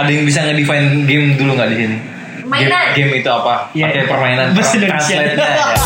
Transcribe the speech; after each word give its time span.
Ada 0.00 0.10
yang 0.16 0.24
bisa 0.24 0.40
ngedefine 0.48 1.04
game 1.04 1.36
dulu 1.36 1.60
nggak 1.60 1.68
di 1.70 1.76
sini? 1.76 1.96
Game, 2.40 2.48
Mainan. 2.48 2.96
game 2.96 3.12
itu 3.20 3.28
apa? 3.28 3.68
Iya. 3.76 3.84
Pakai 3.92 4.08
permainan. 4.08 4.46
Bahasa 4.56 4.74
Indonesia. 4.80 5.16
Translate-nya 5.20 5.48
ya. 5.60 5.76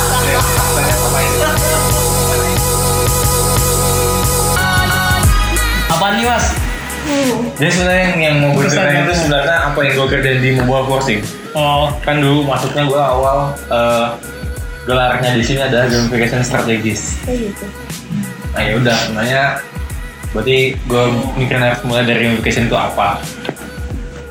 Apaan 5.95 6.15
nih 6.19 6.27
mas? 6.27 6.47
Jadi 7.61 7.71
sebenarnya 7.71 8.01
yang, 8.01 8.17
yang 8.17 8.37
mau 8.41 8.51
gue 8.57 8.65
ceritain 8.65 9.05
itu 9.05 9.15
sebenarnya 9.19 9.57
apa 9.69 9.79
yang 9.85 9.93
gue 9.99 10.07
kerjain 10.09 10.41
di 10.41 10.51
Mobile 10.57 10.87
Crossing. 10.89 11.21
Oh, 11.53 11.93
Kan 12.01 12.25
dulu 12.25 12.49
masuknya 12.49 12.89
gue 12.89 13.03
awal 13.03 13.53
eh, 13.69 14.07
gelarnya 14.89 15.31
di 15.37 15.45
sini 15.45 15.61
adalah 15.63 15.87
gamification 15.91 16.41
strategis. 16.41 17.21
Kayak 17.27 17.51
gitu. 17.53 17.67
Nah 18.57 18.63
ya 18.63 18.73
udah 18.81 18.97
sebenarnya 19.05 19.43
berarti 20.35 20.57
gue 20.75 21.05
mikirin 21.39 21.63
harus 21.63 21.81
mulai 21.85 22.03
dari 22.09 22.21
gamification 22.27 22.67
itu 22.67 22.77
apa. 22.79 23.21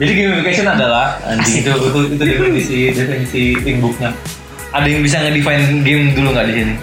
Jadi 0.01 0.11
gamification 0.17 0.65
adalah 0.65 1.21
anjing 1.21 1.61
itu 1.61 1.69
itu 1.69 1.99
itu 2.17 2.23
definisi 2.25 2.77
definisi 2.97 3.41
inbooknya. 3.61 4.09
Ada 4.73 4.89
yang 4.89 5.05
bisa 5.05 5.21
ngedefine 5.21 5.85
game 5.85 6.17
dulu 6.17 6.33
nggak 6.33 6.49
di 6.49 6.53
sini? 6.57 6.73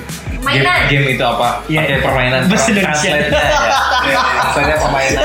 Game, 0.40 0.62
Mainan. 0.62 0.80
game 0.86 1.06
itu 1.18 1.24
apa? 1.26 1.48
Iya. 1.66 1.80
Pakai 1.82 1.98
permainan. 2.06 2.40
Bahasa 2.46 2.68
Indonesia. 2.70 3.10
Ya. 3.12 3.28
Translate-nya 3.28 4.76
permainan. 4.78 5.20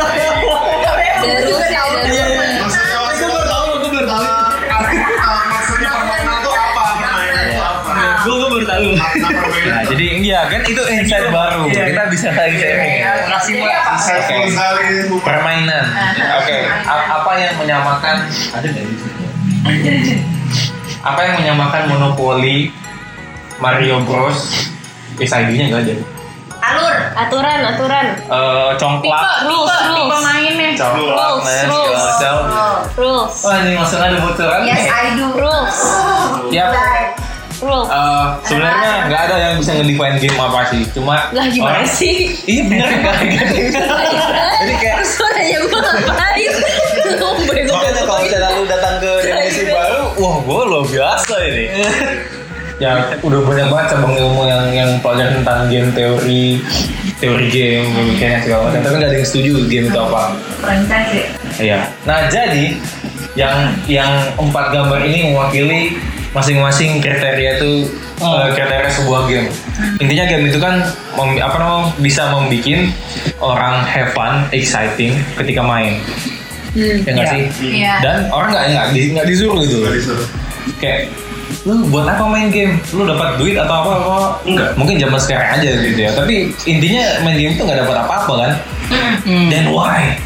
Gue 8.26 8.50
baru 8.50 8.66
tahu, 8.66 8.90
maksudnya 9.86 9.94
jadi 9.94 10.06
iya 10.26 10.40
kan 10.50 10.62
itu 10.66 10.82
insight 10.90 11.30
baru. 11.30 11.70
Iya. 11.70 11.84
Kita 11.94 12.04
bisa 12.10 12.28
lagi 12.34 12.58
sharing. 12.58 12.94
ya. 12.98 13.12
Makasih 13.30 13.54
Jadi 13.54 13.62
mas. 13.62 13.78
apa? 13.78 13.92
Insightful 13.94 14.42
Oke. 14.50 15.22
Permainan. 15.22 15.86
Oke, 16.42 16.58
apa 16.90 17.32
yang 17.38 17.54
menyamakan 17.62 18.16
ada 18.30 18.68
sini? 18.98 20.16
Apa 21.06 21.20
yang 21.22 21.36
menyamakan 21.38 21.82
Monopoly, 21.86 22.74
Mario 23.62 24.02
Bros, 24.02 24.70
SID-nya 25.22 25.70
nggak 25.70 25.82
ada. 25.86 25.96
Alur. 26.66 26.96
Aturan, 27.14 27.60
aturan. 27.62 28.06
Eh, 28.26 28.72
congklak, 28.82 29.46
Rules, 29.46 29.70
rules. 29.86 30.22
mainnya. 30.26 30.74
congklak, 30.74 31.46
Rules, 31.46 31.46
rules. 31.70 32.04
Rules. 32.98 33.36
Oh, 33.46 33.54
ini 33.62 33.78
langsung 33.78 34.02
ada 34.02 34.18
bocoran. 34.18 34.66
Yes, 34.66 34.90
I 34.90 35.14
do. 35.14 35.30
Rules. 35.38 35.78
Yap. 36.50 36.74
Rules. 37.58 37.88
Eh, 37.88 38.26
sebenarnya 38.44 38.92
nggak 39.08 39.22
ada 39.22 39.36
yang 39.38 39.54
bisa 39.56 39.72
ngedefine 39.74 40.18
game 40.18 40.38
apa 40.38 40.60
sih, 40.68 40.82
cuma 40.92 41.32
Lah 41.32 41.46
gimana 41.48 41.82
orang- 41.82 41.88
sih? 41.90 42.36
Iya 42.44 42.62
bener 42.66 42.88
nggak 42.92 43.16
ada 43.16 43.26
yang 43.26 43.72
Jadi 44.56 44.74
kayak 44.76 44.98
Terus 44.98 45.14
lo 45.16 45.28
nanya 45.30 45.58
gue 45.58 45.80
ngapain? 45.80 46.54
Makanya 47.66 48.02
kalau 48.02 48.20
misalnya 48.20 48.50
lu 48.52 48.64
datang 48.66 48.96
ke 48.98 49.12
Indonesia 49.22 49.64
baru, 49.68 50.02
wah 50.16 50.36
gue 50.40 50.62
luar 50.66 50.86
biasa 50.86 51.36
ini. 51.46 51.66
ya 52.76 52.92
udah 53.24 53.40
banyak 53.40 53.68
banget 53.70 53.88
cabang 53.90 54.14
ilmu 54.14 54.42
yang 54.44 54.64
yang 54.70 54.90
pelajaran 55.00 55.40
tentang 55.40 55.72
game 55.72 55.90
teori, 55.92 56.60
teori 57.18 57.48
game, 57.48 57.88
mekanik 58.06 58.44
segala 58.44 58.68
macam. 58.68 58.82
Tapi 58.84 58.96
nggak 58.98 59.10
ada 59.10 59.16
yang 59.16 59.24
setuju 59.26 59.52
game 59.66 59.86
itu 59.88 59.96
apa. 59.98 60.24
Franchise. 60.60 61.32
Iya. 61.56 61.80
Nah 62.04 62.28
jadi 62.28 62.76
yang 63.36 63.56
yang 63.88 64.12
empat 64.36 64.72
gambar 64.72 65.00
ini 65.04 65.32
mewakili 65.32 65.82
masing-masing 66.36 67.00
kriteria 67.00 67.58
itu 67.58 67.88
Oh. 68.16 68.32
eh, 68.38 68.52
kriteria 68.52 68.92
sebuah 68.94 69.26
game. 69.26 69.48
Intinya 69.98 70.24
game 70.26 70.46
itu 70.46 70.56
kan 70.56 70.84
mem- 71.16 71.36
apa 71.38 71.56
namanya 71.56 71.96
bisa 71.98 72.28
membuat 72.28 72.92
orang 73.40 73.84
have 73.84 74.12
fun, 74.12 74.44
exciting 74.52 75.16
ketika 75.36 75.60
main. 75.60 76.00
Ya 76.76 77.00
nggak 77.02 77.16
Iya. 77.18 77.32
sih? 77.32 77.44
Iya. 77.74 77.94
Dan 78.00 78.18
orang 78.30 78.52
nggak 78.52 78.66
nggak 78.70 78.88
di- 78.92 79.12
nggak 79.12 79.28
disuruh 79.28 79.64
gitu 79.64 79.80
loh. 79.80 79.88
Nggak 79.88 79.96
disuruh. 79.96 80.28
Kayak 80.78 81.00
lu 81.64 81.88
buat 81.88 82.06
apa 82.06 82.24
main 82.26 82.52
game? 82.52 82.80
Lu 82.92 83.04
dapat 83.04 83.36
duit 83.36 83.56
atau 83.56 83.76
apa 83.78 83.92
apa? 83.96 84.16
Enggak. 84.44 84.70
Mungkin 84.76 84.96
zaman 84.98 85.20
sekarang 85.20 85.50
aja 85.56 85.70
gitu 85.74 86.00
ya. 86.00 86.12
Tapi 86.12 86.36
intinya 86.64 87.04
main 87.22 87.36
game 87.36 87.54
itu 87.54 87.64
nggak 87.64 87.80
dapat 87.80 87.96
apa-apa 87.98 88.34
kan? 88.38 88.52
Hmm. 89.24 89.48
Then 89.48 89.72
why? 89.72 90.20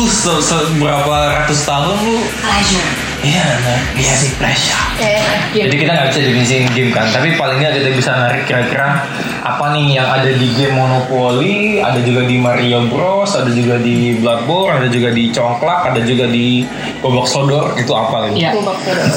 Se 0.00 0.32
seberapa 0.40 1.16
ratus 1.30 1.60
tahun 1.62 1.96
lu 2.00 2.16
Pleasure. 2.40 3.09
Iya, 3.20 3.44
nah, 3.44 3.80
iya 4.00 4.14
sih 4.16 4.32
pressure. 4.40 4.80
Eh, 4.96 5.20
Jadi 5.52 5.76
kita 5.76 5.92
nggak 5.92 6.08
bisa 6.08 6.20
definisiin 6.24 6.64
game 6.72 6.88
kan, 6.88 7.04
tapi 7.12 7.36
paling 7.36 7.60
nggak 7.60 7.76
kita 7.76 7.90
bisa 7.92 8.10
narik 8.16 8.48
kira-kira 8.48 9.04
apa 9.44 9.76
nih 9.76 10.00
yang 10.00 10.08
ada 10.08 10.32
di 10.32 10.48
game 10.56 10.72
Monopoly, 10.72 11.84
ada 11.84 12.00
juga 12.00 12.24
di 12.24 12.40
Mario 12.40 12.88
Bros, 12.88 13.36
ada 13.36 13.52
juga 13.52 13.76
di 13.76 14.16
Bloodborne, 14.16 14.80
ada 14.80 14.88
juga 14.88 15.12
di 15.12 15.28
Congklak, 15.36 15.92
ada 15.92 16.00
juga 16.00 16.32
di 16.32 16.64
Gobok 17.04 17.28
Sodor, 17.28 17.76
itu 17.76 17.92
apa 17.92 18.32
gitu. 18.32 18.40
Iya. 18.40 18.50
gue 18.56 18.64
bakal 18.64 18.92
terus. 18.96 19.16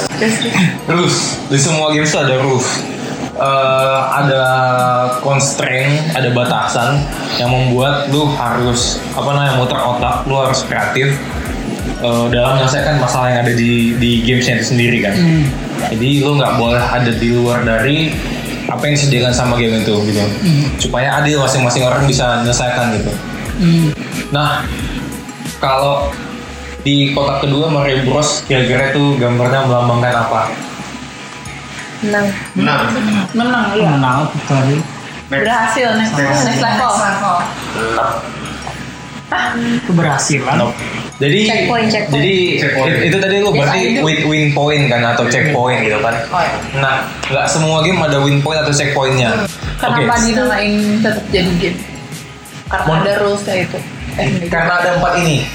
Rules, 0.92 1.18
di 1.48 1.60
semua 1.60 1.96
game 1.96 2.04
itu 2.04 2.20
ada 2.20 2.36
rules. 2.44 2.68
Eh, 3.34 4.00
ada 4.14 4.44
constraint, 5.26 6.14
ada 6.14 6.30
batasan 6.32 7.02
yang 7.42 7.50
membuat 7.50 8.06
lu 8.14 8.30
harus 8.30 9.02
apa 9.18 9.26
namanya 9.34 9.58
muter 9.58 9.80
otak, 9.80 10.22
lu 10.30 10.38
harus 10.38 10.62
kreatif 10.70 11.18
eh, 12.04 12.26
dalam 12.36 12.60
menyelesaikan 12.60 13.00
masalah 13.00 13.32
yang 13.32 13.42
ada 13.48 13.54
di 13.56 13.96
di 13.96 14.12
gamesnya 14.28 14.60
itu 14.60 14.76
sendiri 14.76 15.00
kan. 15.00 15.16
Hmm. 15.16 15.44
Jadi 15.96 16.10
lu 16.20 16.36
nggak 16.36 16.54
boleh 16.60 16.84
ada 16.84 17.12
di 17.12 17.28
luar 17.32 17.64
dari 17.64 18.12
apa 18.68 18.82
yang 18.88 18.96
disediakan 18.96 19.34
sama 19.36 19.56
game 19.56 19.80
itu 19.80 19.96
gitu. 20.12 20.24
Supaya 20.80 21.24
adil 21.24 21.40
masing-masing 21.40 21.84
orang 21.84 22.04
bisa 22.04 22.44
menyelesaikan 22.44 23.00
gitu. 23.00 23.12
Hmm. 23.60 23.90
Nah, 24.34 24.66
kalau 25.64 26.12
di 26.84 27.16
kotak 27.16 27.48
kedua 27.48 27.72
Mario 27.72 28.04
Bros 28.04 28.44
kira-kira 28.44 28.92
itu 28.92 29.16
gambarnya 29.16 29.68
melambangkan 29.72 30.16
apa? 30.28 30.42
Menang. 32.04 32.28
Menang. 32.60 32.82
Menang, 33.32 33.66
iya. 33.80 33.90
Menang 33.96 34.28
betul. 34.36 34.84
Next. 35.32 35.48
Berhasil 35.48 35.90
next 35.96 36.14
Next. 36.20 36.44
next 36.44 36.62
level. 36.62 36.92
Keberhasilan. 39.88 40.56
Nope. 40.60 40.76
Jadi 41.14 41.46
Checkpoint, 41.46 41.88
checkpoint. 41.88 42.18
jadi 42.18 42.36
Checkpoint. 42.58 42.90
it- 42.90 43.04
itu 43.06 43.18
tadi 43.18 43.36
lu 43.38 43.50
berarti 43.50 43.82
win, 44.02 44.20
win 44.26 44.44
point 44.52 44.84
kan 44.88 45.02
atau 45.08 45.30
checkpoint 45.30 45.80
gitu 45.82 45.98
kan. 46.00 46.16
Oh, 46.28 46.42
iya. 46.42 46.58
Nah, 46.82 46.96
nggak 47.24 47.46
semua 47.46 47.82
game 47.82 48.02
ada 48.02 48.18
win 48.18 48.42
point 48.42 48.58
atau 48.58 48.70
checkpointnya. 48.70 49.46
Oke. 49.78 50.02
Kenapa 50.02 50.16
dinamain 50.20 50.74
tetap 51.00 51.24
jadi 51.30 51.52
game? 51.60 51.78
Karena 52.66 52.86
Mon- 52.88 53.02
ada 53.02 53.14
rules 53.20 53.42
kayak 53.44 53.70
itu. 53.70 53.80
Eh, 54.14 54.26
enggak. 54.26 54.50
Karena 54.50 54.74
ada 54.80 54.90
empat 54.98 55.14
ini. 55.20 55.46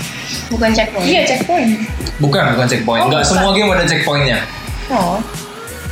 Bukan 0.48 0.70
checkpoint. 0.70 1.04
Iya 1.04 1.20
checkpoint. 1.26 1.70
Bukan, 2.19 2.42
bukan 2.54 2.66
checkpoint. 2.66 3.02
Oh, 3.02 3.08
Nggak 3.10 3.22
bukan. 3.22 3.32
semua 3.34 3.50
game 3.50 3.69
ada 3.69 3.84
checkpointnya. 3.84 4.38
Oh. 4.88 5.19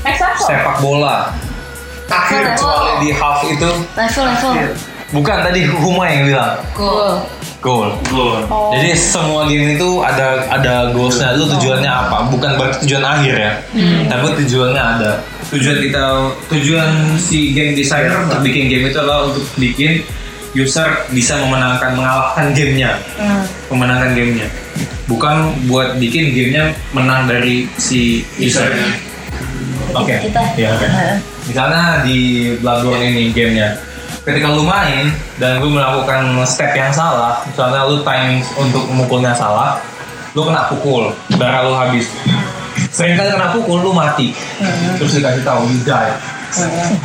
Level. 0.01 0.31
Sepak 0.41 0.77
bola. 0.79 1.35
Akhir. 2.07 2.55
Kecuali 2.55 2.93
di 3.03 3.11
half 3.11 3.43
itu 3.43 3.71
Level, 3.93 4.25
level. 4.25 4.53
Bukan 5.17 5.37
tadi 5.41 5.65
Huma 5.65 6.05
yang 6.05 6.29
bilang 6.29 6.61
Cool. 6.77 7.25
goal. 7.65 7.89
Belum. 8.07 8.47
Oh. 8.47 8.71
Jadi 8.71 8.95
semua 8.95 9.49
game 9.49 9.75
itu 9.75 9.99
ada 9.99 10.45
ada 10.47 10.93
goalsnya. 10.93 11.35
Lu 11.35 11.49
tujuannya 11.49 11.89
apa? 11.89 12.29
Bukan 12.31 12.55
berarti 12.55 12.85
tujuan 12.87 13.03
akhir 13.03 13.35
ya. 13.35 13.53
Tapi 14.07 14.27
tujuannya 14.45 14.79
ada. 14.79 15.13
Tujuan 15.51 15.79
kita 15.81 16.03
tujuan 16.47 16.91
si 17.19 17.51
game 17.51 17.75
designer 17.75 18.23
untuk 18.23 18.45
bikin 18.45 18.69
game 18.69 18.87
itu 18.87 18.99
adalah 18.99 19.27
untuk 19.27 19.43
bikin 19.59 20.05
user 20.55 20.87
bisa 21.11 21.37
memenangkan 21.37 21.93
mengalahkan 21.93 22.55
gamenya, 22.55 22.97
Hmm. 23.19 23.43
memenangkan 23.69 24.15
gamenya. 24.15 24.47
Bukan 25.05 25.35
buat 25.67 25.99
bikin 25.99 26.33
gamenya 26.33 26.71
menang 26.93 27.27
dari 27.27 27.67
si 27.77 28.23
user. 28.39 28.71
Oke. 29.91 30.17
Kita. 30.23 30.43
Ya, 30.55 30.71
oke. 30.71 30.87
Misalnya 31.47 32.03
di 32.03 32.19
Bloodborne 32.59 33.07
ini 33.07 33.31
gamenya, 33.31 33.75
ketika 34.27 34.51
lu 34.51 34.67
main 34.67 35.15
dan 35.39 35.63
lu 35.63 35.71
melakukan 35.71 36.35
step 36.43 36.75
yang 36.75 36.91
salah, 36.91 37.39
misalnya 37.47 37.87
lu 37.87 38.03
timing 38.03 38.43
untuk 38.59 38.83
memukulnya 38.91 39.31
salah, 39.31 39.79
lu 40.35 40.43
kena 40.43 40.67
pukul, 40.67 41.15
darah 41.39 41.63
lu 41.63 41.73
habis. 41.79 42.11
Sering 42.91 43.15
kali 43.15 43.31
kena 43.31 43.55
pukul, 43.55 43.87
lu 43.87 43.95
mati. 43.95 44.35
Terus 44.99 45.15
dikasih 45.15 45.47
tahu, 45.47 45.71
you 45.71 45.79
die. 45.87 46.13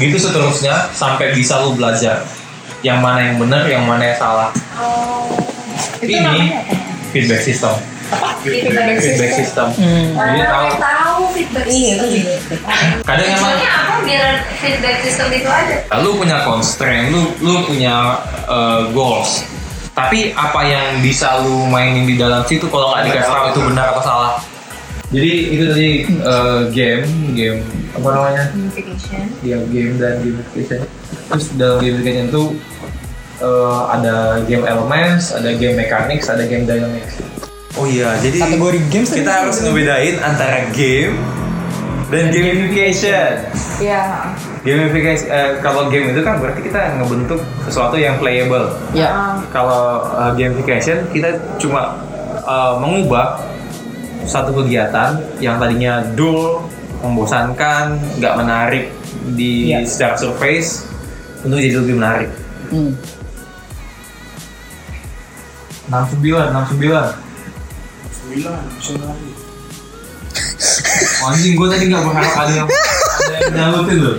Gitu 0.01 0.17
seterusnya 0.17 0.89
sampai 0.97 1.37
bisa 1.37 1.61
lu 1.61 1.77
belajar 1.77 2.25
yang 2.81 2.97
mana 2.97 3.29
yang 3.29 3.37
benar, 3.37 3.69
yang 3.69 3.85
mana 3.85 4.09
yang 4.09 4.17
salah. 4.17 4.49
Itu 6.01 6.09
Ini 6.09 6.25
namanya 6.25 6.65
apa? 6.65 6.73
feedback 7.13 7.41
system. 7.45 7.73
Feedback 8.41 8.97
Feedback 8.97 9.31
system. 9.37 9.67
Hmm. 9.77 10.17
Jadi 10.17 10.41
tahu 10.49 10.67
feedback 11.31 11.65
Iya, 11.67 11.93
system. 12.03 12.59
kadang 13.03 13.27
emang 13.31 13.55
apa 13.57 13.95
biar 14.03 14.31
feedback 14.59 14.97
system 15.03 15.27
itu 15.31 15.49
ada? 15.49 15.75
lu 15.99 16.15
punya 16.15 16.43
constraint, 16.43 17.11
lu 17.11 17.31
lu 17.39 17.63
punya 17.65 18.19
uh, 18.45 18.87
goals. 18.91 19.43
Tapi 19.91 20.31
apa 20.31 20.63
yang 20.63 21.03
bisa 21.03 21.43
lu 21.43 21.67
mainin 21.67 22.07
di 22.07 22.15
dalam 22.15 22.47
situ 22.47 22.63
kalau 22.71 22.95
nggak 22.95 23.11
dikasih 23.11 23.31
tahu 23.31 23.45
itu 23.51 23.61
benar 23.71 23.85
atau 23.91 24.03
salah? 24.03 24.33
Jadi 25.11 25.31
itu 25.51 25.63
tadi 25.67 25.89
uh, 26.23 26.71
game, 26.71 27.03
game 27.35 27.59
apa 27.91 28.07
namanya? 28.15 28.43
Gamification. 28.55 29.27
Ya 29.43 29.59
game 29.67 29.99
dan 29.99 30.23
gamification. 30.23 30.87
Terus 31.27 31.45
dalam 31.59 31.83
gamification 31.83 32.31
itu 32.31 32.43
uh, 33.43 33.91
ada 33.91 34.39
game 34.47 34.63
elements, 34.63 35.35
ada 35.35 35.51
game 35.51 35.75
mechanics, 35.75 36.31
ada 36.31 36.47
game 36.47 36.63
dynamics. 36.63 37.19
Oh 37.79 37.87
iya, 37.87 38.19
jadi 38.19 38.37
Kategori 38.43 38.79
games 38.91 39.09
kita 39.15 39.31
harus 39.31 39.63
ngebedain 39.63 40.19
antara 40.19 40.67
game 40.75 41.15
dan 42.11 42.27
gamification. 42.27 43.47
Iya. 43.79 44.35
Gamification 44.67 45.27
eh, 45.31 45.51
kalau 45.63 45.87
game 45.87 46.11
itu 46.11 46.19
kan 46.19 46.43
berarti 46.43 46.67
kita 46.67 46.99
ngebentuk 46.99 47.39
sesuatu 47.63 47.95
yang 47.95 48.19
playable. 48.19 48.75
Ya. 48.91 49.39
Kalau 49.55 50.03
uh, 50.11 50.35
gamification 50.35 51.07
kita 51.15 51.39
cuma 51.55 51.95
uh, 52.43 52.75
mengubah 52.83 53.39
satu 54.27 54.51
kegiatan 54.51 55.23
yang 55.39 55.55
tadinya 55.55 56.03
dull, 56.13 56.67
membosankan, 56.99 57.95
nggak 58.19 58.35
menarik 58.35 58.85
di 59.33 59.71
Iya. 59.71 59.87
secara 59.87 60.19
surface 60.19 60.83
untuk 61.47 61.63
jadi 61.63 61.79
lebih 61.79 61.95
menarik. 61.95 62.29
Hmm. 62.67 62.91
69, 65.87 66.51
69. 66.51 67.30
Sembilan, 68.31 68.63
bisa 68.79 68.95
lari. 68.95 69.29
Anjing 71.27 71.53
gue 71.59 71.67
tadi 71.67 71.83
nggak 71.91 72.03
berharap 72.07 72.33
ada 72.39 72.53
yang 72.63 72.69
ada 72.71 73.33
yang 73.35 73.51
nyalutin 73.59 73.97
loh. 73.99 74.17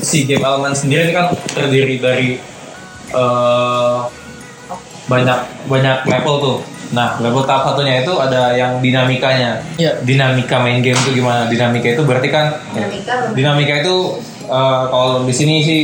Si 0.00 0.24
game 0.24 0.40
elemen 0.40 0.72
sendiri 0.72 1.12
ini 1.12 1.12
kan 1.12 1.36
terdiri 1.52 2.00
dari 2.00 2.40
eh, 3.12 3.96
banyak 5.12 5.38
banyak 5.68 5.98
level 6.08 6.34
tuh. 6.40 6.58
Nah 6.96 7.20
level 7.20 7.44
tahap 7.44 7.76
satunya 7.76 8.00
itu 8.00 8.16
ada 8.16 8.56
yang 8.56 8.80
dinamikanya. 8.80 9.60
Iya. 9.76 10.00
Dinamika 10.00 10.64
main 10.64 10.80
game 10.80 10.96
itu 10.96 11.20
gimana? 11.20 11.52
Dinamika 11.52 11.92
itu 11.92 12.00
berarti 12.08 12.32
kan 12.32 12.64
Dinamika 12.72 13.36
dinamika 13.36 13.74
itu 13.84 14.24
eh, 14.48 14.82
kalau 14.88 15.28
di 15.28 15.36
sini 15.36 15.60
sih 15.60 15.80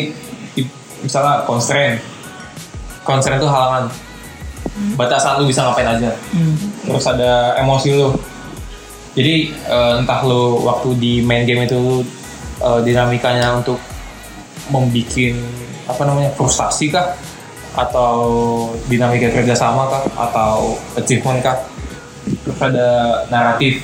misalnya 1.04 1.44
constraint. 1.44 2.00
Constraint 3.04 3.36
itu 3.36 3.52
halangan. 3.52 3.92
Batasan 4.98 5.38
lu 5.38 5.46
bisa 5.46 5.62
ngapain 5.62 5.86
aja. 5.86 6.10
Hmm. 6.34 6.54
terus 6.82 7.06
ada 7.06 7.54
emosi 7.62 7.94
lu. 7.94 8.10
Jadi 9.14 9.54
eh, 9.54 9.92
entah 10.02 10.20
lu 10.26 10.66
waktu 10.66 10.98
di 10.98 11.12
main 11.22 11.46
game 11.46 11.70
itu 11.70 12.02
eh, 12.58 12.80
dinamikanya 12.82 13.54
untuk 13.54 13.78
membuat 14.74 15.38
apa 15.86 16.02
namanya 16.02 16.30
frustasi 16.34 16.90
kah? 16.90 17.14
Atau 17.74 18.18
dinamika 18.90 19.30
kerjasama 19.30 19.86
kah? 19.86 20.02
Atau 20.18 20.74
achievement 20.98 21.38
kah? 21.38 21.58
Terus 22.26 22.58
ada 22.58 22.88
naratif. 23.30 23.78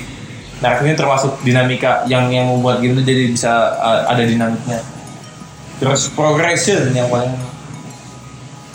Naratif 0.59 0.83
ini 0.91 0.95
termasuk 0.99 1.31
dinamika 1.41 2.03
yang 2.11 2.27
yang 2.29 2.51
membuat 2.51 2.83
game 2.83 2.99
itu 2.99 3.03
jadi 3.07 3.23
bisa 3.31 3.51
eh, 3.79 4.01
ada 4.11 4.23
dinamiknya. 4.27 4.83
Terus 5.79 6.11
progression 6.11 6.91
yang 6.91 7.07
paling 7.07 7.31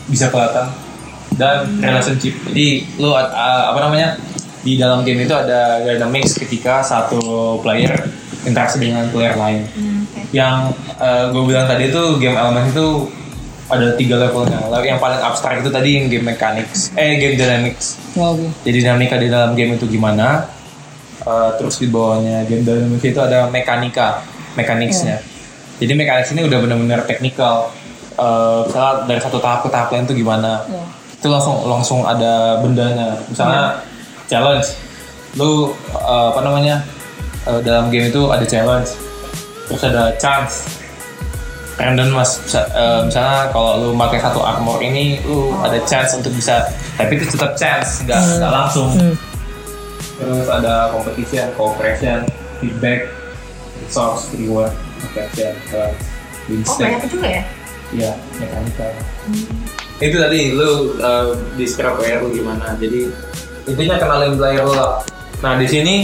bisa 0.09 0.33
kelihatan 0.33 0.86
dan 1.35 1.67
relationship. 1.83 2.35
Jadi 2.51 2.87
lu 3.03 3.11
uh, 3.11 3.27
apa 3.75 3.79
namanya 3.83 4.15
di 4.63 4.79
dalam 4.79 5.03
game 5.03 5.27
itu 5.27 5.35
ada 5.35 5.83
dynamics 5.83 6.39
ketika 6.39 6.83
satu 6.83 7.59
player 7.63 7.95
interaksi 8.47 8.79
dengan 8.79 9.11
player 9.11 9.35
lain. 9.35 9.67
Hmm, 9.75 10.07
oke. 10.07 10.21
yang 10.35 10.71
gue 11.35 11.43
bilang 11.47 11.67
tadi 11.67 11.91
itu 11.91 12.03
game 12.23 12.39
element 12.39 12.71
itu 12.71 13.11
ada 13.67 13.99
tiga 13.99 14.23
levelnya. 14.23 14.71
Level 14.71 14.87
yang 14.87 15.03
paling 15.03 15.19
abstrak 15.19 15.63
itu 15.63 15.71
tadi 15.71 15.99
yang 15.99 16.07
game 16.07 16.27
mechanics 16.27 16.95
eh 16.95 17.19
game 17.19 17.35
dynamics. 17.35 17.99
Oke. 18.15 18.47
jadi 18.63 18.87
dinamika 18.87 19.19
di 19.19 19.27
dalam 19.31 19.59
game 19.59 19.75
itu 19.75 19.87
gimana 19.91 20.57
Eh, 21.27 21.51
terus 21.59 21.83
di 21.83 21.91
bawahnya 21.91 22.47
game 22.47 22.63
dynamics 22.63 23.03
itu 23.03 23.19
ada 23.19 23.51
mekanika 23.51 24.23
mechanicsnya. 24.55 25.19
Jadi 25.83 25.93
mechanics 25.99 26.31
ini 26.31 26.47
udah 26.47 26.59
benar-benar 26.63 27.03
teknikal 27.03 27.75
Eh, 28.17 28.61
misalnya 28.65 29.05
dari 29.05 29.21
satu 29.21 29.37
tahap 29.45 29.61
ke 29.61 29.69
tahap 29.69 29.93
lain 29.93 30.09
itu 30.09 30.25
gimana? 30.25 30.65
Ya. 30.65 30.85
Itu 31.27 31.35
langsung 31.35 31.67
langsung 31.67 32.01
ada 32.07 32.63
bendanya. 32.63 33.19
Misalnya 33.27 33.83
challenge. 34.31 34.79
Lu 35.35 35.75
eh, 35.91 36.27
apa 36.31 36.41
namanya 36.47 36.87
eh, 37.45 37.59
dalam 37.67 37.91
game 37.91 38.15
itu 38.15 38.31
ada 38.31 38.47
challenge. 38.47 38.95
Terus 39.67 39.83
ada 39.83 40.15
chance. 40.23 40.71
Random 41.77 42.15
mas. 42.15 42.39
Bisa- 42.41 42.71
eh, 42.71 43.01
misalnya 43.11 43.51
kalau 43.51 43.83
lu 43.83 43.89
pakai 43.99 44.23
satu 44.23 44.39
armor 44.41 44.79
ini 44.79 45.19
lu 45.27 45.51
ada 45.59 45.83
chance 45.83 46.15
untuk 46.15 46.31
bisa 46.31 46.63
tapi 46.97 47.19
itu 47.19 47.27
tetap 47.29 47.59
chance 47.59 48.07
nggak 48.07 48.17
nggak 48.39 48.53
langsung. 48.55 48.89
Hmm. 48.95 49.19
terus 50.17 50.49
ada 50.49 50.89
competition 50.97 51.53
cooperation 51.61 52.25
feedback 52.57 53.05
resource 53.85 54.33
reward 54.33 54.73
dan 55.13 55.53
win 56.49 56.65
Oh 56.65 56.77
banyak 56.81 57.05
juga 57.13 57.29
ya? 57.29 57.43
Iya, 57.93 58.13
mekanika. 58.41 58.97
Itu 59.97 60.17
tadi 60.17 60.53
lu 60.53 60.97
uh, 60.97 61.33
describe 61.57 61.97
player 61.97 62.21
lu 62.21 62.29
gimana. 62.31 62.77
Jadi 62.77 63.09
intinya 63.67 63.97
kenalin 63.97 64.37
player 64.37 64.63
lu 64.63 64.73
lah. 64.73 65.01
Nah 65.41 65.57
di 65.57 65.65
sini 65.65 65.95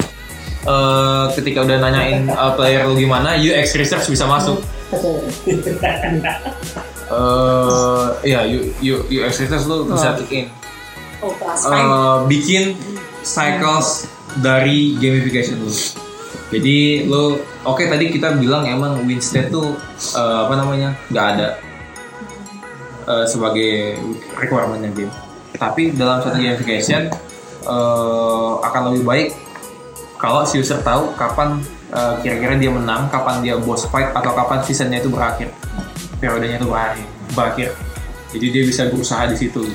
uh, 0.64 1.28
ketika 1.32 1.60
udah 1.60 1.78
nanyain 1.78 2.24
uh, 2.26 2.56
player 2.56 2.84
lu 2.84 2.96
gimana, 2.96 3.36
UX 3.36 3.76
research 3.76 4.08
bisa 4.08 4.24
masuk. 4.24 4.60
Eh, 7.12 8.04
iya, 8.24 8.40
U- 8.48 8.72
U- 8.72 9.04
UX 9.04 9.36
research 9.38 9.68
lu 9.68 9.84
bisa 9.84 10.16
kick 10.16 10.32
in. 10.32 10.46
Oh 11.20 11.28
kelas 11.36 11.68
Eh, 11.68 12.16
bikin 12.24 12.72
cycles 13.20 14.08
dari 14.40 14.96
gamification 14.96 15.60
lu. 15.60 15.68
Jadi 16.48 17.04
lu 17.04 17.36
oke 17.62 17.84
tadi 17.84 18.08
kita 18.08 18.36
bilang 18.36 18.64
emang 18.64 19.04
win 19.04 19.20
state 19.20 19.48
tuh 19.48 19.76
eh, 20.12 20.36
apa 20.40 20.56
namanya 20.56 20.96
nggak 21.08 21.26
ada 21.36 21.46
eh, 23.06 23.26
sebagai 23.26 23.98
requirementnya 24.38 24.90
game. 24.94 25.12
Tapi 25.56 25.92
dalam 25.94 26.22
satu 26.22 26.38
gamification 26.38 27.10
eh, 27.66 28.52
akan 28.62 28.82
lebih 28.92 29.04
baik 29.04 29.28
kalau 30.22 30.46
si 30.46 30.62
user 30.62 30.78
tahu 30.86 31.10
kapan 31.18 31.58
eh, 31.90 32.14
kira-kira 32.22 32.54
dia 32.54 32.70
menang, 32.70 33.10
kapan 33.10 33.42
dia 33.42 33.58
boss 33.58 33.90
fight 33.90 34.14
atau 34.14 34.30
kapan 34.30 34.62
seasonnya 34.62 35.02
itu 35.02 35.10
berakhir, 35.10 35.50
periodenya 36.22 36.62
itu 36.62 36.68
berakhir, 36.70 37.06
berakhir. 37.34 37.68
Jadi 38.32 38.46
dia 38.48 38.62
bisa 38.64 38.88
berusaha 38.88 39.26
di 39.28 39.36
situ. 39.36 39.66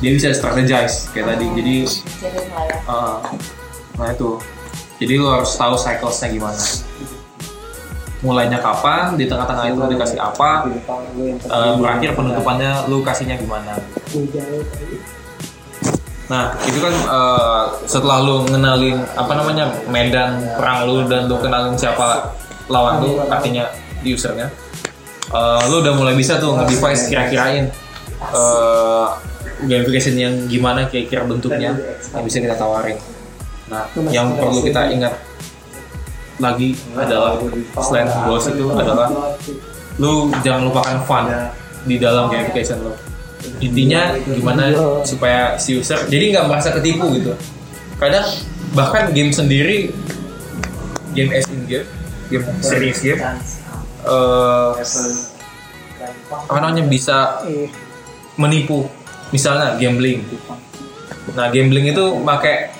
Dia 0.00 0.12
bisa 0.14 0.32
strategize 0.32 1.10
kayak 1.12 1.36
tadi. 1.36 1.46
Jadi. 1.60 1.74
Uh, 2.88 3.20
nah 4.00 4.08
itu. 4.12 4.40
Jadi 4.96 5.12
lo 5.20 5.28
harus 5.28 5.52
tahu 5.60 5.76
cyclesnya 5.76 6.32
gimana. 6.32 6.62
Mulainya 8.24 8.64
kapan, 8.64 9.12
di 9.12 9.28
tengah-tengah 9.28 9.76
itu 9.76 9.80
dikasih 9.92 10.16
apa, 10.16 10.64
uh, 11.52 11.76
berakhir 11.76 12.16
penutupannya 12.16 12.88
lu 12.88 13.04
kasihnya 13.04 13.36
gimana. 13.36 13.76
Nah 16.26 16.56
itu 16.64 16.78
kan 16.80 16.94
uh, 17.06 17.64
setelah 17.84 18.24
lu 18.24 18.48
ngenalin 18.48 19.04
apa 19.14 19.32
namanya 19.36 19.68
medan 19.92 20.42
perang 20.56 20.88
lu 20.88 21.04
dan 21.04 21.28
lu 21.28 21.36
kenalin 21.38 21.76
siapa 21.76 22.32
lawan 22.72 23.04
lu 23.04 23.20
artinya 23.28 23.68
usernya, 24.00 24.48
uh, 25.30 25.60
lu 25.68 25.84
udah 25.84 25.92
mulai 25.94 26.16
bisa 26.16 26.40
tuh 26.40 26.56
nge-device 26.56 27.12
kira-kirain 27.12 27.68
uh, 28.32 29.12
gamification 29.66 30.16
yang 30.16 30.34
gimana 30.48 30.88
kira-kira 30.88 31.28
bentuknya 31.28 31.76
yang 32.16 32.24
bisa 32.24 32.40
kita 32.40 32.56
tawarin. 32.56 32.96
Nah, 33.66 33.82
yang 34.14 34.38
perlu 34.38 34.62
kita 34.62 34.94
ingat 34.94 35.14
lagi 36.36 36.76
adalah 36.92 37.40
selain 37.80 38.08
goals 38.28 38.46
itu 38.52 38.68
adalah 38.76 39.08
lu 39.96 40.28
jangan 40.44 40.68
lupakan 40.68 40.96
fun 41.08 41.24
di 41.88 41.96
dalam 41.96 42.28
gamification 42.28 42.84
lo. 42.84 42.92
Intinya 43.62 44.12
gimana 44.20 44.74
supaya 45.06 45.56
si 45.56 45.78
user 45.80 46.04
jadi 46.10 46.36
nggak 46.36 46.46
merasa 46.50 46.76
ketipu 46.76 47.08
gitu. 47.16 47.32
Kadang 47.96 48.26
bahkan 48.76 49.08
game 49.16 49.32
sendiri 49.32 49.94
game 51.16 51.32
as 51.32 51.48
in 51.48 51.64
game, 51.64 51.88
game 52.28 52.44
serious 52.60 53.00
game 53.00 53.22
eh 54.04 54.70
apa 56.46 56.58
namanya 56.60 56.84
bisa 56.84 57.40
menipu. 58.36 58.84
Misalnya 59.34 59.74
gambling. 59.80 60.22
Nah 61.34 61.50
gambling 61.50 61.90
itu 61.90 62.04
pakai 62.22 62.70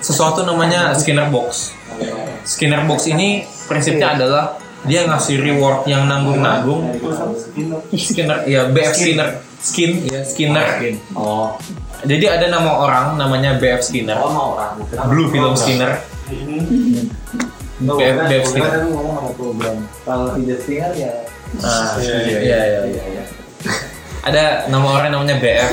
sesuatu 0.00 0.42
namanya 0.42 0.96
Skinner 0.96 1.28
box 1.28 1.70
Skinner 2.46 2.86
box 2.86 3.10
ini 3.10 3.42
prinsipnya 3.66 4.14
adalah 4.14 4.54
dia 4.86 5.02
ngasih 5.02 5.42
reward 5.42 5.82
yang 5.90 6.06
nanggung-nanggung. 6.06 6.94
Skinner 7.90 8.46
ya 8.46 8.70
BF 8.70 8.94
Skinner. 8.94 9.30
Skin 9.58 10.06
ya 10.06 10.22
Skinner. 10.22 10.66
Oh, 11.18 11.58
jadi 12.06 12.38
ada 12.38 12.46
nama 12.54 12.70
orang 12.70 13.06
namanya 13.18 13.58
BF 13.58 13.82
Skinner. 13.82 14.14
Mau 14.14 14.54
orang. 14.54 14.78
Blue 15.10 15.26
Film 15.26 15.58
Skinner. 15.58 15.98
BF, 17.82 18.16
BF 18.30 18.44
Skinner. 18.46 18.70
Kan 18.70 18.86
ngomong 18.94 19.14
sama 19.18 19.30
program. 19.34 19.76
Kalau 20.06 20.26
tidak 20.38 20.58
Stinger 20.62 20.92
ya. 20.94 21.12
Nah, 21.62 21.98
iya, 21.98 22.16
iya, 22.22 22.58
iya, 22.62 22.80
iya. 23.10 23.22
Ada 24.22 24.70
nama 24.70 24.86
orang 25.02 25.10
namanya 25.10 25.42
BF 25.42 25.70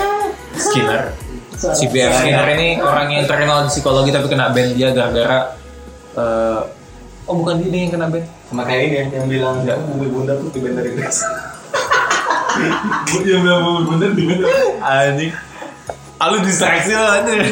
Skinner. 0.58 1.04
Si 1.54 1.88
BF 1.88 2.12
Skinner 2.18 2.50
ini 2.60 2.76
orang 2.82 3.08
yang 3.08 3.24
terkenal 3.24 3.64
di 3.64 3.72
psikologi 3.72 4.12
tapi 4.12 4.28
kena 4.28 4.52
ban 4.52 4.74
dia 4.76 4.92
gara-gara 4.92 5.63
eh, 6.18 6.62
oh 7.28 7.36
bukan 7.40 7.64
dia 7.64 7.88
yang 7.88 7.92
kena 7.94 8.08
ban. 8.10 8.24
Sama 8.50 8.64
kayak 8.68 8.82
ini 8.86 8.96
yang, 8.96 9.10
yang 9.12 9.26
bilang 9.30 9.56
nggak 9.64 9.78
mobil 9.90 10.10
bunda 10.12 10.34
tuh 10.38 10.50
tiba 10.54 10.70
dari 10.74 10.92
Grace. 10.94 11.22
Dia 13.24 13.38
bilang 13.44 13.86
bunda 13.88 14.08
di 14.14 14.24
mana? 14.28 14.48
Anjing. 14.82 15.34
Alu 16.24 16.40
distraksi 16.46 16.96
lo 16.96 17.04
aja. 17.04 17.34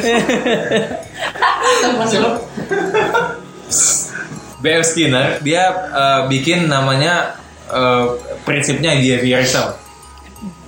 B.F. 4.62 4.94
Skinner 4.94 5.42
dia 5.42 5.74
eh, 5.90 6.20
bikin 6.30 6.70
namanya 6.70 7.36
eh, 7.66 8.06
prinsipnya 8.46 8.94
behaviorism. 8.96 9.74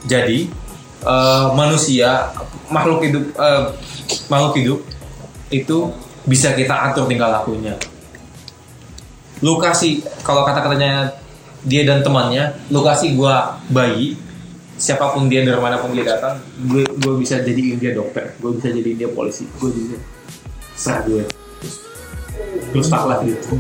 Jadi 0.05 0.51
eh, 1.07 1.45
manusia 1.55 2.35
makhluk 2.69 3.07
hidup 3.07 3.25
eh, 3.39 3.63
makhluk 4.27 4.55
hidup 4.59 4.81
itu 5.55 5.95
bisa 6.25 6.57
kita 6.57 6.93
atur 6.93 7.05
tingkah 7.09 7.29
lakunya. 7.29 7.77
Lu 9.45 9.61
kasih 9.61 10.01
kalau 10.25 10.45
kata-katanya 10.49 11.13
dia 11.65 11.85
dan 11.85 12.05
temannya, 12.05 12.57
lu 12.73 12.81
kasih 12.85 13.17
gua 13.17 13.61
bayi, 13.69 14.17
siapa 14.77 15.13
pun 15.13 15.29
dia 15.29 15.45
dari 15.45 15.61
mana 15.61 15.81
pun 15.81 15.93
dia 15.97 16.05
datang, 16.05 16.41
gue 16.67 16.85
gue 16.85 17.15
bisa 17.17 17.41
jadiin 17.41 17.79
dia 17.79 17.95
dokter, 17.95 18.35
gue 18.41 18.51
bisa 18.57 18.69
jadiin 18.75 18.99
dia 19.01 19.11
polisi, 19.11 19.49
gue 19.61 19.71
bisa 19.71 19.97
serah 20.75 21.03
gue. 21.07 21.25
Terus 22.75 22.89
taklah 22.91 23.23
gitu. 23.23 23.57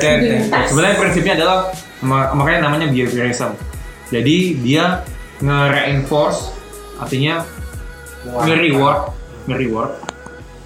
Kayak, 0.00 0.48
sebenarnya 0.66 0.96
prinsipnya 0.96 1.34
adalah 1.36 1.58
ma- 2.00 2.32
makanya 2.32 2.68
namanya 2.70 2.88
behaviorism. 2.88 3.52
Jadi 4.08 4.60
dia 4.60 5.04
nge-reinforce 5.42 6.52
artinya 7.00 7.44
nge-reward 8.24 9.12
nge-reward 9.50 9.92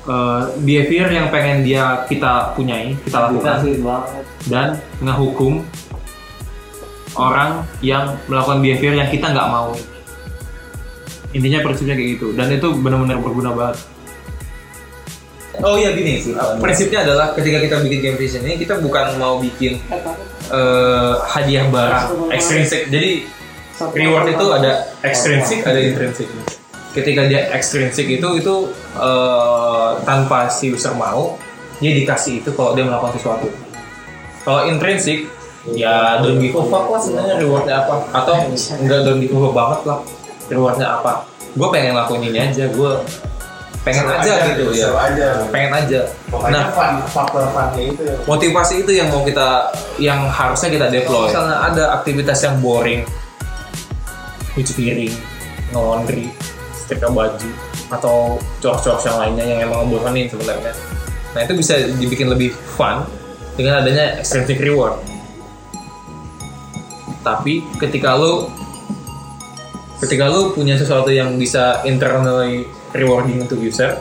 uh, 0.07 0.55
behavior 0.63 1.11
yang 1.11 1.29
pengen 1.29 1.67
dia 1.67 2.07
kita 2.07 2.55
punyai, 2.55 2.95
kita 3.05 3.31
lakukan 3.31 3.63
banget. 3.83 4.25
dan 4.49 4.69
ngehukum 5.03 5.63
orang 7.17 7.65
yang 7.81 8.15
melakukan 8.31 8.63
behavior 8.63 8.95
yang 8.95 9.09
kita 9.11 9.31
nggak 9.35 9.49
mau. 9.51 9.75
Intinya 11.35 11.61
prinsipnya 11.61 11.95
kayak 11.99 12.11
gitu 12.17 12.33
dan 12.33 12.49
itu 12.49 12.69
benar-benar 12.81 13.19
berguna 13.21 13.53
banget. 13.53 13.77
Oh 15.65 15.81
iya 15.81 15.97
gini 15.97 16.21
sih, 16.21 16.37
prinsipnya 16.61 17.09
adalah 17.09 17.33
ketika 17.33 17.57
kita 17.65 17.77
bikin 17.81 18.01
game 18.05 18.19
vision 18.21 18.45
ini 18.45 18.61
kita 18.61 18.77
bukan 18.77 19.17
mau 19.17 19.41
bikin 19.41 19.81
eh, 20.53 21.15
hadiah 21.33 21.65
barang 21.73 22.29
ekstrinsik. 22.29 22.93
Jadi 22.93 23.25
reward 23.97 24.37
itu 24.37 24.47
ada 24.53 24.93
ekstrinsik, 25.01 25.65
ada 25.65 25.81
intrinsik. 25.81 26.29
Ketika 26.97 27.29
dia 27.29 27.53
ekstrinsik 27.53 28.09
itu 28.09 28.29
itu 28.41 28.55
eh, 28.97 29.91
tanpa 30.09 30.49
si 30.49 30.73
user 30.73 30.97
mau, 30.97 31.37
dia 31.77 31.93
dikasih 31.93 32.41
itu 32.41 32.51
kalau 32.57 32.73
dia 32.73 32.89
melakukan 32.89 33.21
sesuatu. 33.21 33.53
Kalau 34.49 34.65
intrinsik, 34.65 35.29
ya 35.77 36.25
don't 36.25 36.41
give 36.41 36.57
a 36.57 36.63
fuck 36.65 36.89
lah 36.89 37.01
sebenarnya 37.03 37.37
rewardnya 37.37 37.85
apa. 37.85 37.95
Atau 38.17 38.49
enggak 38.81 39.01
don't 39.05 39.21
give 39.21 39.37
a 39.37 39.39
fuck 39.45 39.53
banget 39.53 39.81
lah 39.85 39.99
rewardnya 40.49 40.89
apa. 40.89 41.13
Gue 41.53 41.69
pengen 41.69 41.93
lakuin 41.93 42.33
ini 42.33 42.39
aja, 42.41 42.65
gue 42.69 42.91
pengen 43.87 44.03
Seru 44.03 44.19
aja, 44.19 44.35
gitu 44.51 44.65
ya. 44.75 44.89
aja 44.99 45.27
Pengen 45.55 45.71
aja. 45.71 46.01
pokoknya 46.27 46.59
Nah, 46.59 46.75
fun 46.75 46.93
faktor 47.07 47.47
funnya 47.55 47.83
itu 47.87 48.03
ya 48.03 48.17
motivasi 48.27 48.75
itu 48.83 48.91
yang 48.99 49.09
mau 49.15 49.23
kita 49.23 49.71
yang 50.03 50.27
harusnya 50.27 50.69
kita 50.75 50.87
deploy 50.91 51.31
misalnya 51.31 51.57
ada 51.63 51.85
aktivitas 51.95 52.43
yang 52.43 52.59
boring 52.59 53.07
cuci 54.59 54.73
piring 54.75 55.15
laundry 55.71 56.35
setrika 56.87 57.11
baju 57.11 57.51
atau 57.91 58.39
coros-coros 58.63 59.03
yang 59.03 59.19
lainnya 59.19 59.45
yang 59.45 59.59
emang 59.67 59.91
ngebosenin 59.91 60.31
sebenarnya. 60.31 60.73
Nah 61.35 61.41
itu 61.43 61.53
bisa 61.59 61.75
dibikin 61.99 62.31
lebih 62.31 62.55
fun 62.55 63.03
dengan 63.59 63.83
adanya 63.83 64.23
extrinsic 64.23 64.63
reward. 64.63 65.03
Tapi 67.27 67.67
ketika 67.83 68.15
lo 68.15 68.55
ketika 69.99 70.31
lo 70.31 70.55
punya 70.55 70.79
sesuatu 70.79 71.11
yang 71.11 71.35
bisa 71.35 71.83
internally 71.83 72.69
rewarding 72.95 73.43
untuk 73.43 73.59
user 73.59 73.99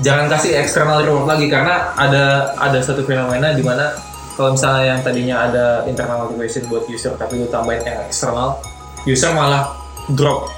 jangan 0.00 0.28
kasih 0.28 0.60
external 0.60 1.00
reward 1.02 1.26
lagi 1.26 1.48
karena 1.48 1.96
ada 1.96 2.52
ada 2.60 2.78
satu 2.80 3.02
fenomena 3.02 3.56
di 3.56 3.64
mana 3.64 3.96
kalau 4.36 4.52
misalnya 4.52 4.94
yang 4.94 5.00
tadinya 5.00 5.36
ada 5.48 5.66
internal 5.88 6.28
motivation 6.28 6.68
buat 6.68 6.84
user 6.86 7.16
tapi 7.16 7.40
lu 7.40 7.48
tambahin 7.48 7.80
yang 7.82 7.98
eksternal 8.04 8.60
user 9.08 9.32
malah 9.32 9.72
drop 10.12 10.52